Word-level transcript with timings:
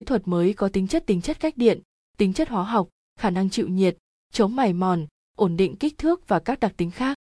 kỹ 0.00 0.04
thuật 0.04 0.28
mới 0.28 0.52
có 0.52 0.68
tính 0.68 0.88
chất 0.88 1.06
tính 1.06 1.20
chất 1.20 1.40
cách 1.40 1.56
điện, 1.56 1.80
tính 2.16 2.32
chất 2.32 2.48
hóa 2.48 2.64
học, 2.64 2.88
khả 3.20 3.30
năng 3.30 3.50
chịu 3.50 3.68
nhiệt, 3.68 3.96
chống 4.32 4.56
mài 4.56 4.72
mòn, 4.72 5.06
ổn 5.36 5.56
định 5.56 5.76
kích 5.76 5.98
thước 5.98 6.28
và 6.28 6.38
các 6.38 6.60
đặc 6.60 6.72
tính 6.76 6.90
khác. 6.90 7.18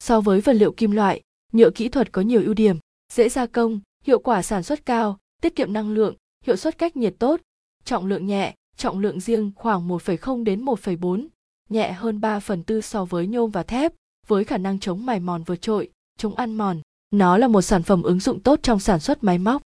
So 0.00 0.20
với 0.20 0.40
vật 0.40 0.52
liệu 0.52 0.72
kim 0.72 0.90
loại, 0.90 1.20
nhựa 1.52 1.70
kỹ 1.70 1.88
thuật 1.88 2.12
có 2.12 2.22
nhiều 2.22 2.42
ưu 2.42 2.54
điểm, 2.54 2.78
dễ 3.12 3.28
gia 3.28 3.46
công, 3.46 3.80
hiệu 4.04 4.18
quả 4.18 4.42
sản 4.42 4.62
xuất 4.62 4.86
cao, 4.86 5.18
tiết 5.42 5.56
kiệm 5.56 5.72
năng 5.72 5.90
lượng, 5.90 6.14
hiệu 6.44 6.56
suất 6.56 6.78
cách 6.78 6.96
nhiệt 6.96 7.14
tốt, 7.18 7.40
trọng 7.84 8.06
lượng 8.06 8.26
nhẹ, 8.26 8.54
trọng 8.76 8.98
lượng 8.98 9.20
riêng 9.20 9.52
khoảng 9.56 9.88
1,0 9.88 10.44
đến 10.44 10.64
1,4, 10.64 11.26
nhẹ 11.68 11.92
hơn 11.92 12.20
3 12.20 12.40
phần 12.40 12.62
tư 12.62 12.80
so 12.80 13.04
với 13.04 13.26
nhôm 13.26 13.50
và 13.50 13.62
thép, 13.62 13.92
với 14.26 14.44
khả 14.44 14.58
năng 14.58 14.78
chống 14.78 15.06
mài 15.06 15.20
mòn 15.20 15.42
vượt 15.42 15.62
trội, 15.62 15.90
chống 16.18 16.34
ăn 16.34 16.54
mòn. 16.54 16.80
Nó 17.10 17.38
là 17.38 17.48
một 17.48 17.62
sản 17.62 17.82
phẩm 17.82 18.02
ứng 18.02 18.20
dụng 18.20 18.40
tốt 18.40 18.60
trong 18.62 18.80
sản 18.80 19.00
xuất 19.00 19.24
máy 19.24 19.38
móc. 19.38 19.62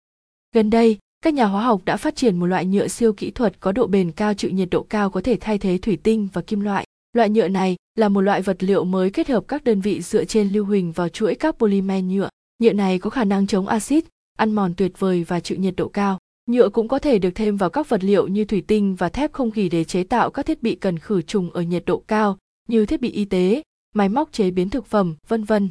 Gần 0.54 0.70
đây, 0.70 0.98
các 1.26 1.34
nhà 1.34 1.46
hóa 1.46 1.64
học 1.64 1.82
đã 1.86 1.98
phát 1.98 2.16
triển 2.16 2.40
một 2.40 2.46
loại 2.46 2.66
nhựa 2.66 2.88
siêu 2.88 3.14
kỹ 3.14 3.32
thuật 3.32 3.60
có 3.60 3.72
độ 3.72 3.88
bền 3.88 4.12
cao 4.12 4.34
chịu 4.34 4.52
nhiệt 4.52 4.68
độ 4.72 4.84
cao 4.84 5.10
có 5.10 5.22
thể 5.22 5.38
thay 5.42 5.58
thế 5.58 5.78
thủy 5.78 5.98
tinh 6.04 6.28
và 6.34 6.42
kim 6.42 6.60
loại. 6.60 6.86
Loại 7.14 7.30
nhựa 7.30 7.48
này 7.48 7.76
là 7.96 8.10
một 8.10 8.22
loại 8.22 8.42
vật 8.42 8.64
liệu 8.64 8.84
mới 8.84 9.10
kết 9.10 9.28
hợp 9.28 9.44
các 9.48 9.64
đơn 9.64 9.82
vị 9.82 10.02
dựa 10.02 10.26
trên 10.26 10.50
lưu 10.50 10.66
huỳnh 10.66 10.92
vào 10.92 11.10
chuỗi 11.10 11.36
các 11.36 11.56
polymer 11.58 12.04
nhựa. 12.04 12.30
Nhựa 12.64 12.74
này 12.74 13.00
có 13.00 13.10
khả 13.10 13.24
năng 13.24 13.48
chống 13.48 13.68
axit, 13.68 14.06
ăn 14.38 14.52
mòn 14.52 14.74
tuyệt 14.78 15.00
vời 15.00 15.24
và 15.24 15.40
chịu 15.40 15.58
nhiệt 15.58 15.76
độ 15.78 15.88
cao. 15.88 16.20
Nhựa 16.50 16.70
cũng 16.70 16.88
có 16.88 17.00
thể 17.00 17.20
được 17.20 17.32
thêm 17.36 17.58
vào 17.58 17.70
các 17.70 17.90
vật 17.90 18.04
liệu 18.04 18.28
như 18.28 18.46
thủy 18.46 18.64
tinh 18.68 18.96
và 18.96 19.10
thép 19.10 19.34
không 19.34 19.52
gỉ 19.52 19.70
để 19.70 19.84
chế 19.84 20.04
tạo 20.04 20.30
các 20.30 20.46
thiết 20.46 20.64
bị 20.64 20.76
cần 20.76 21.00
khử 21.00 21.22
trùng 21.22 21.52
ở 21.52 21.62
nhiệt 21.62 21.84
độ 21.86 22.04
cao 22.08 22.38
như 22.68 22.86
thiết 22.86 23.02
bị 23.02 23.12
y 23.12 23.26
tế, 23.26 23.62
máy 23.94 24.10
móc 24.10 24.32
chế 24.32 24.52
biến 24.52 24.70
thực 24.70 24.86
phẩm, 24.86 25.16
vân 25.28 25.44
vân. 25.44 25.70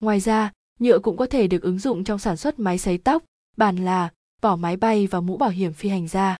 Ngoài 0.00 0.20
ra, 0.20 0.52
nhựa 0.78 0.98
cũng 0.98 1.16
có 1.16 1.26
thể 1.26 1.46
được 1.46 1.62
ứng 1.62 1.78
dụng 1.78 2.04
trong 2.04 2.18
sản 2.18 2.36
xuất 2.36 2.58
máy 2.58 2.78
sấy 2.78 2.98
tóc, 2.98 3.24
bàn 3.56 3.76
là, 3.76 4.10
vỏ 4.40 4.56
máy 4.56 4.76
bay 4.76 5.06
và 5.06 5.20
mũ 5.20 5.36
bảo 5.36 5.50
hiểm 5.50 5.72
phi 5.72 5.88
hành 5.88 6.08
gia. 6.08 6.36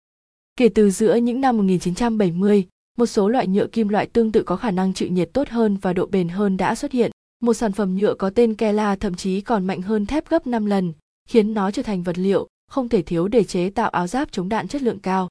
Kể 0.56 0.68
từ 0.68 0.90
giữa 0.90 1.14
những 1.14 1.40
năm 1.40 1.56
1970, 1.56 2.66
một 2.98 3.06
số 3.06 3.28
loại 3.28 3.46
nhựa 3.46 3.66
kim 3.66 3.88
loại 3.88 4.06
tương 4.06 4.32
tự 4.32 4.42
có 4.42 4.56
khả 4.56 4.70
năng 4.70 4.94
chịu 4.94 5.08
nhiệt 5.08 5.30
tốt 5.32 5.48
hơn 5.48 5.76
và 5.76 5.92
độ 5.92 6.06
bền 6.06 6.28
hơn 6.28 6.56
đã 6.56 6.74
xuất 6.74 6.92
hiện. 6.92 7.10
Một 7.42 7.54
sản 7.54 7.72
phẩm 7.72 7.96
nhựa 7.96 8.14
có 8.14 8.30
tên 8.30 8.54
Kela 8.54 8.96
thậm 8.96 9.14
chí 9.14 9.40
còn 9.40 9.66
mạnh 9.66 9.82
hơn 9.82 10.06
thép 10.06 10.28
gấp 10.28 10.46
5 10.46 10.66
lần, 10.66 10.92
khiến 11.28 11.54
nó 11.54 11.70
trở 11.70 11.82
thành 11.82 12.02
vật 12.02 12.18
liệu 12.18 12.48
không 12.70 12.88
thể 12.88 13.02
thiếu 13.02 13.28
để 13.28 13.44
chế 13.44 13.70
tạo 13.70 13.90
áo 13.90 14.06
giáp 14.06 14.32
chống 14.32 14.48
đạn 14.48 14.68
chất 14.68 14.82
lượng 14.82 14.98
cao. 14.98 15.28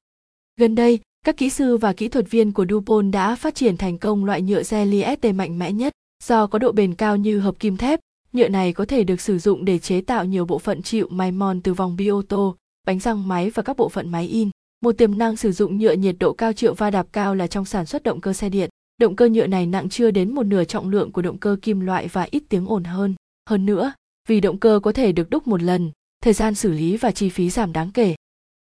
Gần 0.56 0.74
đây, 0.74 1.00
các 1.24 1.36
kỹ 1.36 1.50
sư 1.50 1.76
và 1.76 1.92
kỹ 1.92 2.08
thuật 2.08 2.30
viên 2.30 2.52
của 2.52 2.66
DuPont 2.70 3.12
đã 3.12 3.36
phát 3.36 3.54
triển 3.54 3.76
thành 3.76 3.98
công 3.98 4.24
loại 4.24 4.42
nhựa 4.42 4.62
Jelly 4.62 5.16
ST 5.16 5.34
mạnh 5.34 5.58
mẽ 5.58 5.72
nhất. 5.72 5.92
Do 6.24 6.46
có 6.46 6.58
độ 6.58 6.72
bền 6.72 6.94
cao 6.94 7.16
như 7.16 7.40
hợp 7.40 7.58
kim 7.58 7.76
thép, 7.76 8.00
nhựa 8.32 8.48
này 8.48 8.72
có 8.72 8.84
thể 8.84 9.04
được 9.04 9.20
sử 9.20 9.38
dụng 9.38 9.64
để 9.64 9.78
chế 9.78 10.00
tạo 10.00 10.24
nhiều 10.24 10.44
bộ 10.44 10.58
phận 10.58 10.82
chịu 10.82 11.08
mài 11.10 11.32
mòn 11.32 11.60
từ 11.60 11.74
vòng 11.74 11.96
bi 11.96 12.06
ô 12.06 12.22
tô, 12.28 12.56
bánh 12.86 12.98
răng 12.98 13.28
máy 13.28 13.50
và 13.50 13.62
các 13.62 13.76
bộ 13.76 13.88
phận 13.88 14.08
máy 14.08 14.26
in. 14.26 14.50
Một 14.80 14.92
tiềm 14.92 15.18
năng 15.18 15.36
sử 15.36 15.52
dụng 15.52 15.78
nhựa 15.78 15.92
nhiệt 15.92 16.16
độ 16.20 16.32
cao 16.32 16.52
triệu 16.52 16.74
va 16.74 16.90
đạp 16.90 17.06
cao 17.12 17.34
là 17.34 17.46
trong 17.46 17.64
sản 17.64 17.86
xuất 17.86 18.02
động 18.02 18.20
cơ 18.20 18.32
xe 18.32 18.48
điện. 18.48 18.70
Động 18.98 19.16
cơ 19.16 19.28
nhựa 19.28 19.46
này 19.46 19.66
nặng 19.66 19.88
chưa 19.88 20.10
đến 20.10 20.34
một 20.34 20.42
nửa 20.42 20.64
trọng 20.64 20.88
lượng 20.88 21.12
của 21.12 21.22
động 21.22 21.38
cơ 21.38 21.56
kim 21.62 21.80
loại 21.80 22.08
và 22.08 22.28
ít 22.30 22.42
tiếng 22.48 22.66
ồn 22.66 22.84
hơn. 22.84 23.14
Hơn 23.48 23.66
nữa, 23.66 23.92
vì 24.28 24.40
động 24.40 24.58
cơ 24.58 24.80
có 24.82 24.92
thể 24.92 25.12
được 25.12 25.30
đúc 25.30 25.46
một 25.46 25.62
lần, 25.62 25.90
thời 26.20 26.32
gian 26.32 26.54
xử 26.54 26.72
lý 26.72 26.96
và 26.96 27.10
chi 27.10 27.28
phí 27.28 27.50
giảm 27.50 27.72
đáng 27.72 27.90
kể. 27.92 28.14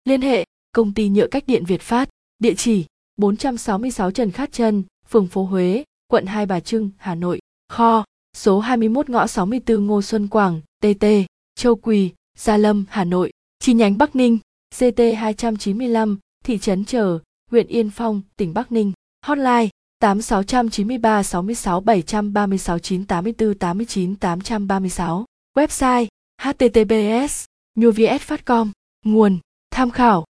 Liên 0.04 0.22
hệ, 0.22 0.44
công 0.72 0.94
ty 0.94 1.08
nhựa 1.08 1.26
cách 1.26 1.44
điện 1.46 1.64
Việt 1.64 1.80
Phát, 1.80 2.08
địa 2.38 2.54
chỉ 2.54 2.84
466 3.16 4.10
Trần 4.10 4.30
Khát 4.30 4.52
Trân, 4.52 4.82
phường 5.08 5.26
phố 5.26 5.44
Huế, 5.44 5.84
quận 6.08 6.26
Hai 6.26 6.46
Bà 6.46 6.60
Trưng, 6.60 6.90
Hà 6.96 7.14
Nội, 7.14 7.38
kho, 7.68 8.04
số 8.36 8.60
21 8.60 9.10
ngõ 9.10 9.26
64 9.26 9.86
Ngô 9.86 10.02
Xuân 10.02 10.28
Quảng, 10.28 10.60
TT, 10.82 11.06
Châu 11.54 11.76
Quỳ, 11.76 12.10
Gia 12.38 12.56
Lâm, 12.56 12.84
Hà 12.88 13.04
Nội, 13.04 13.32
chi 13.66 13.74
nhánh 13.74 13.98
Bắc 13.98 14.16
Ninh, 14.16 14.38
CT 14.78 15.00
295, 15.16 16.18
thị 16.44 16.58
trấn 16.58 16.84
Trở, 16.84 17.18
huyện 17.50 17.66
Yên 17.66 17.90
Phong, 17.90 18.22
tỉnh 18.36 18.54
Bắc 18.54 18.72
Ninh, 18.72 18.92
hotline 19.26 19.68
8693 20.00 21.22
66 21.22 21.80
736 21.80 22.78
984 22.78 23.54
89 23.58 24.14
836, 24.20 25.24
website 25.56 26.06
https 26.42 27.44
nhuviet.com 27.74 28.70
nguồn, 29.04 29.38
tham 29.70 29.90
khảo. 29.90 30.24